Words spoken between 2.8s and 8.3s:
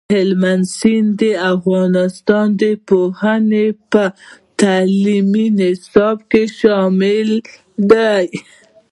پوهنې په تعلیمي نصاب کې شامل دی.